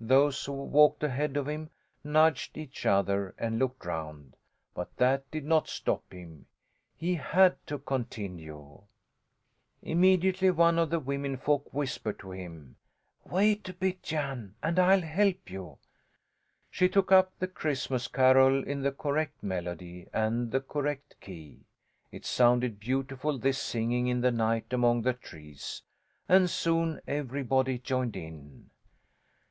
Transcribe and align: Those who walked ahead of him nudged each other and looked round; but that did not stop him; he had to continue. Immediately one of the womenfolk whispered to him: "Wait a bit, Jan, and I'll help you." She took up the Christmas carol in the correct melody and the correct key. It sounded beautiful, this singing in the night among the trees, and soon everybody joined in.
Those 0.00 0.42
who 0.46 0.52
walked 0.54 1.02
ahead 1.04 1.36
of 1.36 1.46
him 1.46 1.68
nudged 2.02 2.56
each 2.56 2.86
other 2.86 3.34
and 3.36 3.58
looked 3.58 3.84
round; 3.84 4.34
but 4.74 4.96
that 4.96 5.30
did 5.30 5.44
not 5.44 5.68
stop 5.68 6.10
him; 6.14 6.46
he 6.96 7.16
had 7.16 7.56
to 7.66 7.78
continue. 7.78 8.80
Immediately 9.82 10.50
one 10.50 10.78
of 10.78 10.88
the 10.88 10.98
womenfolk 10.98 11.74
whispered 11.74 12.18
to 12.20 12.30
him: 12.30 12.76
"Wait 13.26 13.68
a 13.68 13.74
bit, 13.74 14.02
Jan, 14.02 14.54
and 14.62 14.78
I'll 14.78 15.02
help 15.02 15.50
you." 15.50 15.76
She 16.70 16.88
took 16.88 17.12
up 17.12 17.38
the 17.38 17.46
Christmas 17.46 18.08
carol 18.08 18.64
in 18.64 18.80
the 18.80 18.92
correct 18.92 19.42
melody 19.42 20.06
and 20.10 20.50
the 20.52 20.60
correct 20.62 21.16
key. 21.20 21.66
It 22.10 22.24
sounded 22.24 22.80
beautiful, 22.80 23.36
this 23.36 23.58
singing 23.58 24.06
in 24.06 24.22
the 24.22 24.32
night 24.32 24.72
among 24.72 25.02
the 25.02 25.12
trees, 25.12 25.82
and 26.30 26.48
soon 26.48 26.98
everybody 27.06 27.78
joined 27.78 28.16
in. 28.16 28.70